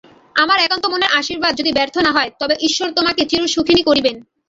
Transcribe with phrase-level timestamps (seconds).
[0.35, 4.15] আমার একান্ত মনের আশীর্বাদ যদি ব্যর্থ না হয়, তবে ঈশ্বর তোমাকে চিরসুখিনী করিবেন।